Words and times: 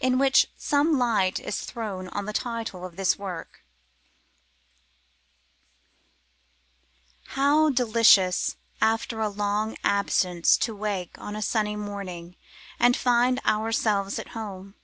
In 0.00 0.18
Which 0.18 0.48
Some 0.58 0.98
Light 0.98 1.40
Is 1.40 1.62
Thrown 1.62 2.08
on 2.08 2.26
the 2.26 2.34
Title 2.34 2.84
of 2.84 2.96
This 2.96 3.18
Work. 3.18 3.64
HOW 7.28 7.70
delicious 7.70 8.56
after 8.82 9.20
a 9.20 9.30
long 9.30 9.78
absence 9.82 10.58
to 10.58 10.76
wake 10.76 11.16
on 11.16 11.34
a 11.34 11.40
sunny 11.40 11.76
morning 11.76 12.36
and 12.78 12.94
find 12.94 13.40
ourselves 13.46 14.18
at 14.18 14.28
home! 14.36 14.74